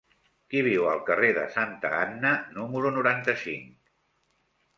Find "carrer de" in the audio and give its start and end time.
1.09-1.43